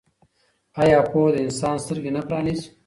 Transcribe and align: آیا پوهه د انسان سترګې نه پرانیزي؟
آیا 0.81 0.99
پوهه 1.09 1.29
د 1.33 1.35
انسان 1.45 1.75
سترګې 1.83 2.11
نه 2.17 2.21
پرانیزي؟ 2.27 2.67